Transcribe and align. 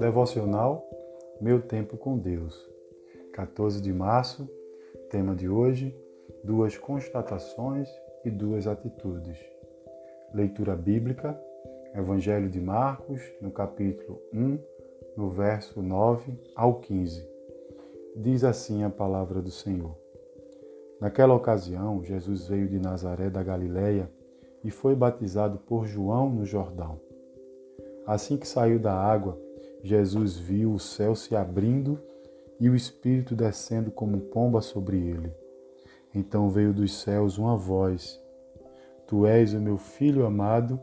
Devocional 0.00 0.88
Meu 1.42 1.60
Tempo 1.60 1.98
com 1.98 2.16
Deus. 2.16 2.66
14 3.34 3.82
de 3.82 3.92
março, 3.92 4.48
tema 5.10 5.36
de 5.36 5.46
hoje: 5.46 5.94
duas 6.42 6.78
constatações 6.78 7.86
e 8.24 8.30
duas 8.30 8.66
atitudes. 8.66 9.36
Leitura 10.32 10.74
bíblica, 10.74 11.38
Evangelho 11.94 12.48
de 12.48 12.58
Marcos, 12.58 13.20
no 13.42 13.50
capítulo 13.50 14.18
1, 14.32 14.58
no 15.18 15.28
verso 15.28 15.82
9 15.82 16.32
ao 16.56 16.80
15. 16.80 17.28
Diz 18.16 18.42
assim 18.42 18.82
a 18.82 18.88
palavra 18.88 19.42
do 19.42 19.50
Senhor. 19.50 19.94
Naquela 20.98 21.34
ocasião, 21.34 22.02
Jesus 22.02 22.48
veio 22.48 22.66
de 22.70 22.78
Nazaré 22.78 23.28
da 23.28 23.42
Galileia 23.42 24.10
e 24.64 24.70
foi 24.70 24.94
batizado 24.94 25.58
por 25.58 25.84
João 25.84 26.30
no 26.30 26.46
Jordão. 26.46 26.98
Assim 28.06 28.38
que 28.38 28.48
saiu 28.48 28.78
da 28.78 28.94
água, 28.94 29.38
Jesus 29.82 30.36
viu 30.36 30.72
o 30.72 30.78
céu 30.78 31.14
se 31.14 31.34
abrindo 31.34 31.98
e 32.58 32.68
o 32.68 32.74
Espírito 32.74 33.34
descendo 33.34 33.90
como 33.90 34.20
pomba 34.20 34.60
sobre 34.60 34.98
ele. 34.98 35.32
Então 36.14 36.50
veio 36.50 36.72
dos 36.72 37.00
céus 37.00 37.38
uma 37.38 37.56
voz: 37.56 38.20
Tu 39.06 39.26
és 39.26 39.54
o 39.54 39.60
meu 39.60 39.78
filho 39.78 40.26
amado, 40.26 40.78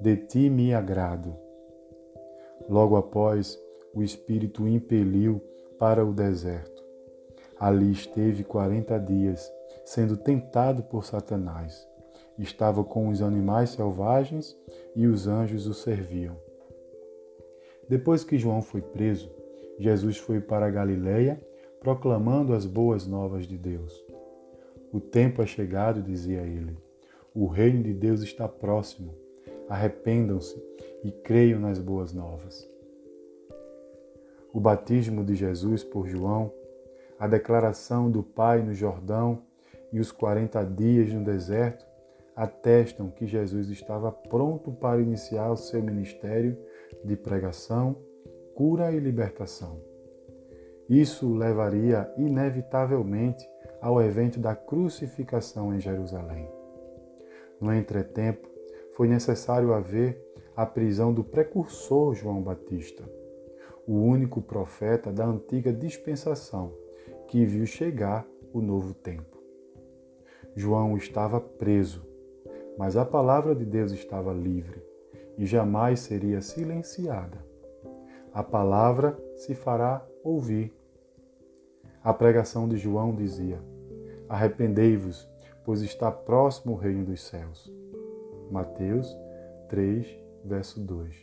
de 0.00 0.16
ti 0.16 0.50
me 0.50 0.74
agrado. 0.74 1.36
Logo 2.68 2.96
após, 2.96 3.58
o 3.94 4.02
Espírito 4.02 4.64
o 4.64 4.68
impeliu 4.68 5.40
para 5.78 6.04
o 6.04 6.12
deserto. 6.12 6.82
Ali 7.58 7.92
esteve 7.92 8.42
quarenta 8.42 8.98
dias, 8.98 9.52
sendo 9.84 10.16
tentado 10.16 10.82
por 10.84 11.04
Satanás. 11.04 11.86
Estava 12.38 12.82
com 12.82 13.08
os 13.08 13.20
animais 13.20 13.70
selvagens 13.70 14.56
e 14.96 15.06
os 15.06 15.26
anjos 15.26 15.66
o 15.66 15.74
serviam. 15.74 16.36
Depois 17.90 18.22
que 18.22 18.38
João 18.38 18.62
foi 18.62 18.80
preso, 18.80 19.28
Jesus 19.76 20.16
foi 20.16 20.40
para 20.40 20.66
a 20.66 20.70
Galiléia, 20.70 21.44
proclamando 21.80 22.54
as 22.54 22.64
boas 22.64 23.04
novas 23.04 23.48
de 23.48 23.58
Deus. 23.58 23.92
O 24.92 25.00
tempo 25.00 25.42
é 25.42 25.46
chegado, 25.46 26.00
dizia 26.00 26.42
ele. 26.42 26.78
O 27.34 27.48
reino 27.48 27.82
de 27.82 27.92
Deus 27.92 28.22
está 28.22 28.46
próximo. 28.46 29.12
Arrependam-se 29.68 30.56
e 31.02 31.10
creiam 31.10 31.58
nas 31.58 31.80
boas 31.80 32.12
novas. 32.12 32.64
O 34.52 34.60
batismo 34.60 35.24
de 35.24 35.34
Jesus 35.34 35.82
por 35.82 36.06
João, 36.06 36.52
a 37.18 37.26
declaração 37.26 38.08
do 38.08 38.22
Pai 38.22 38.62
no 38.62 38.72
Jordão 38.72 39.42
e 39.92 39.98
os 39.98 40.12
40 40.12 40.62
dias 40.64 41.12
no 41.12 41.24
deserto 41.24 41.84
atestam 42.36 43.10
que 43.10 43.26
Jesus 43.26 43.68
estava 43.68 44.12
pronto 44.12 44.70
para 44.70 45.02
iniciar 45.02 45.50
o 45.50 45.56
seu 45.56 45.82
ministério 45.82 46.56
de 47.04 47.16
pregação, 47.16 47.96
cura 48.54 48.92
e 48.92 48.98
libertação. 48.98 49.80
Isso 50.88 51.32
levaria 51.34 52.12
inevitavelmente 52.16 53.48
ao 53.80 54.02
evento 54.02 54.38
da 54.38 54.54
crucificação 54.54 55.74
em 55.74 55.80
Jerusalém. 55.80 56.48
No 57.60 57.72
entretempo, 57.72 58.48
foi 58.92 59.08
necessário 59.08 59.72
haver 59.72 60.20
a 60.56 60.66
prisão 60.66 61.12
do 61.12 61.24
precursor 61.24 62.14
João 62.14 62.42
Batista, 62.42 63.04
o 63.86 63.94
único 63.94 64.42
profeta 64.42 65.12
da 65.12 65.24
antiga 65.24 65.72
dispensação 65.72 66.74
que 67.28 67.46
viu 67.46 67.64
chegar 67.64 68.26
o 68.52 68.60
novo 68.60 68.92
tempo. 68.92 69.38
João 70.54 70.96
estava 70.96 71.40
preso, 71.40 72.04
mas 72.76 72.96
a 72.96 73.04
palavra 73.04 73.54
de 73.54 73.64
Deus 73.64 73.92
estava 73.92 74.32
livre 74.32 74.89
e 75.40 75.46
jamais 75.46 76.00
seria 76.00 76.42
silenciada. 76.42 77.38
A 78.30 78.42
palavra 78.42 79.18
se 79.36 79.54
fará 79.54 80.06
ouvir. 80.22 80.70
A 82.04 82.12
pregação 82.12 82.68
de 82.68 82.76
João 82.76 83.14
dizia: 83.14 83.58
Arrependei-vos, 84.28 85.26
pois 85.64 85.80
está 85.80 86.12
próximo 86.12 86.74
o 86.74 86.76
reino 86.76 87.06
dos 87.06 87.22
céus. 87.22 87.72
Mateus 88.50 89.16
3, 89.70 90.06
verso 90.44 90.78
2. 90.78 91.16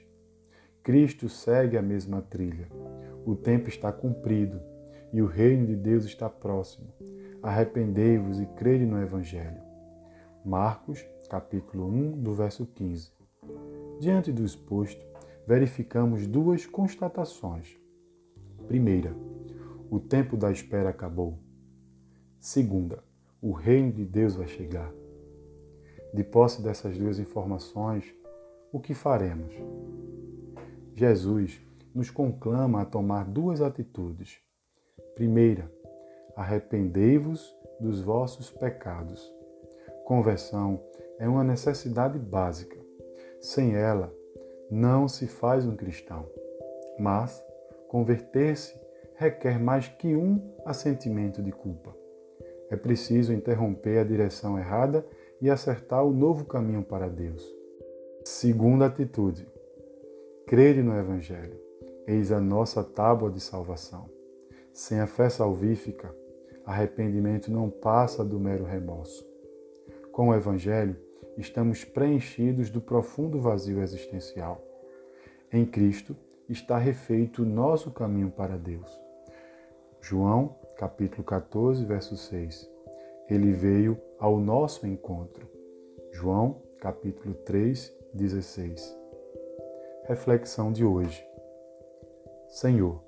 Cristo 0.82 1.30
segue 1.30 1.78
a 1.78 1.82
mesma 1.82 2.20
trilha. 2.20 2.68
O 3.24 3.36
tempo 3.36 3.70
está 3.70 3.92
cumprido 3.92 4.60
e 5.14 5.22
o 5.22 5.28
reino 5.28 5.68
de 5.68 5.76
Deus 5.76 6.06
está 6.06 6.28
próximo. 6.28 6.88
Arrependei-vos 7.44 8.40
e 8.40 8.48
crede 8.48 8.84
no 8.84 9.00
Evangelho. 9.00 9.62
Marcos, 10.44 11.06
capítulo 11.30 11.86
1, 11.86 12.12
do 12.14 12.34
verso 12.34 12.66
15. 12.66 13.16
Diante 14.00 14.32
do 14.32 14.46
exposto, 14.46 15.04
verificamos 15.48 16.28
duas 16.28 16.66
constatações. 16.66 17.80
Primeira, 18.68 19.16
o 19.90 20.00
tempo 20.00 20.38
da 20.38 20.52
espera 20.52 20.90
acabou. 20.90 21.40
Segunda, 22.40 23.04
o 23.42 23.52
reino 23.52 23.92
de 23.92 24.06
Deus 24.06 24.36
vai 24.36 24.48
chegar. 24.48 24.94
De 26.14 26.24
posse 26.24 26.62
dessas 26.62 26.98
duas 26.98 27.18
informações, 27.18 28.14
o 28.72 28.80
que 28.80 28.94
faremos? 28.94 29.54
Jesus 30.94 31.60
nos 31.94 32.12
conclama 32.12 32.82
a 32.82 32.86
tomar 32.86 33.26
duas 33.26 33.62
atitudes. 33.62 34.40
Primeira, 35.16 35.72
arrependei-vos 36.36 37.56
dos 37.80 38.02
vossos 38.02 38.52
pecados. 38.52 39.34
Conversão 40.06 40.80
é 41.18 41.28
uma 41.28 41.44
necessidade 41.44 42.20
básica. 42.20 42.77
Sem 43.40 43.76
ela, 43.76 44.14
não 44.70 45.08
se 45.08 45.28
faz 45.28 45.66
um 45.66 45.76
cristão. 45.76 46.26
Mas 47.00 47.44
converter-se 47.88 48.76
requer 49.16 49.60
mais 49.60 49.88
que 49.88 50.16
um 50.16 50.54
assentimento 50.66 51.42
de 51.42 51.52
culpa. 51.52 51.96
É 52.70 52.76
preciso 52.76 53.34
interromper 53.34 54.00
a 54.00 54.04
direção 54.04 54.58
errada 54.58 55.06
e 55.42 55.50
acertar 55.50 56.06
o 56.06 56.12
novo 56.12 56.46
caminho 56.46 56.84
para 56.84 57.08
Deus. 57.08 57.44
Segunda 58.24 58.86
atitude: 58.86 59.48
crede 60.46 60.82
no 60.82 60.98
Evangelho. 60.98 61.58
Eis 62.06 62.32
a 62.32 62.40
nossa 62.40 62.84
tábua 62.84 63.30
de 63.30 63.40
salvação. 63.40 64.10
Sem 64.74 65.00
a 65.00 65.08
fé 65.08 65.30
salvífica, 65.30 66.14
arrependimento 66.66 67.52
não 67.52 67.70
passa 67.70 68.24
do 68.24 68.40
mero 68.40 68.64
remorso. 68.64 69.26
Com 70.12 70.30
o 70.30 70.36
Evangelho, 70.36 70.96
estamos 71.38 71.84
preenchidos 71.84 72.70
do 72.70 72.82
profundo 72.82 73.40
vazio 73.40 73.82
existencial. 73.82 74.62
Em 75.52 75.66
Cristo 75.66 76.16
está 76.50 76.78
refeito 76.78 77.44
o 77.44 77.46
nosso 77.46 77.92
caminho 77.92 78.30
para 78.30 78.58
Deus. 78.58 78.90
João, 80.02 80.56
capítulo 80.78 81.24
14, 81.24 81.84
verso 81.86 82.16
6. 82.16 82.70
Ele 83.30 83.52
veio 83.52 84.00
ao 84.20 84.40
nosso 84.40 84.88
encontro. 84.88 85.48
João, 86.12 86.62
capítulo 86.80 87.34
3, 87.34 87.94
16. 88.14 88.98
Reflexão 90.06 90.72
de 90.72 90.86
hoje. 90.86 91.26
Senhor, 92.48 93.04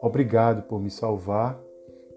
obrigado 0.00 0.62
por 0.64 0.80
me 0.80 0.90
salvar 0.90 1.58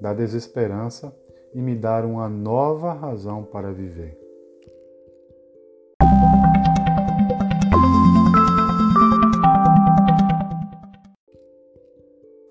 da 0.01 0.13
desesperança 0.13 1.15
e 1.53 1.61
me 1.61 1.75
dar 1.75 2.03
uma 2.03 2.27
nova 2.27 2.91
razão 2.91 3.43
para 3.43 3.71
viver. 3.71 4.24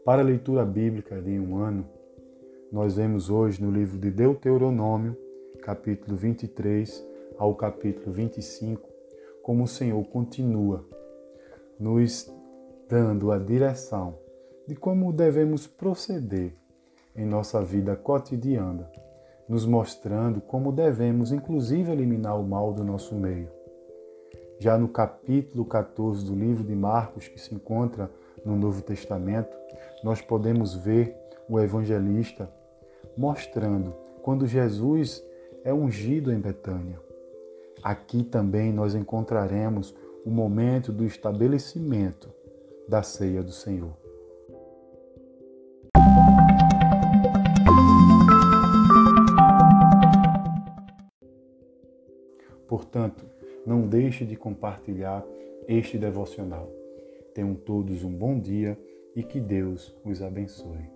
Para 0.04 0.20
a 0.20 0.24
leitura 0.24 0.66
bíblica 0.66 1.18
de 1.18 1.40
um 1.40 1.56
ano, 1.56 1.88
nós 2.70 2.96
vemos 2.96 3.30
hoje 3.30 3.64
no 3.64 3.70
livro 3.70 3.96
de 3.96 4.10
Deuteronômio, 4.10 5.16
capítulo 5.62 6.14
23 6.14 7.02
ao 7.38 7.54
capítulo 7.54 8.12
25, 8.12 8.86
como 9.42 9.64
o 9.64 9.66
Senhor 9.66 10.04
continua 10.08 10.86
nos 11.80 12.30
dando 12.86 13.32
a 13.32 13.38
direção 13.38 14.18
de 14.68 14.76
como 14.76 15.10
devemos 15.10 15.66
proceder 15.66 16.54
em 17.16 17.24
nossa 17.24 17.62
vida 17.62 17.96
cotidiana, 17.96 18.90
nos 19.48 19.64
mostrando 19.64 20.38
como 20.38 20.70
devemos, 20.70 21.32
inclusive, 21.32 21.90
eliminar 21.90 22.38
o 22.38 22.46
mal 22.46 22.74
do 22.74 22.84
nosso 22.84 23.14
meio. 23.14 23.48
Já 24.58 24.78
no 24.78 24.88
capítulo 24.88 25.64
14 25.64 26.24
do 26.24 26.34
livro 26.34 26.64
de 26.64 26.74
Marcos, 26.74 27.28
que 27.28 27.40
se 27.40 27.54
encontra 27.54 28.10
no 28.44 28.56
Novo 28.56 28.82
Testamento, 28.82 29.54
nós 30.02 30.20
podemos 30.20 30.74
ver 30.74 31.16
o 31.48 31.60
evangelista 31.60 32.48
mostrando 33.16 33.94
quando 34.22 34.46
Jesus 34.46 35.22
é 35.64 35.74
ungido 35.74 36.32
em 36.32 36.38
Betânia. 36.38 37.00
Aqui 37.82 38.22
também 38.22 38.72
nós 38.72 38.94
encontraremos 38.94 39.94
o 40.24 40.30
momento 40.30 40.92
do 40.92 41.04
estabelecimento 41.04 42.32
da 42.88 43.02
ceia 43.02 43.42
do 43.42 43.52
Senhor. 43.52 43.92
Portanto, 52.66 53.33
não 53.66 53.86
deixe 53.86 54.24
de 54.24 54.36
compartilhar 54.36 55.24
este 55.66 55.98
devocional 55.98 56.70
Tenham 57.34 57.56
todos 57.56 58.04
um 58.04 58.12
bom 58.12 58.38
dia 58.38 58.78
e 59.16 59.22
que 59.22 59.40
Deus 59.40 59.92
os 60.04 60.22
abençoe. 60.22 60.88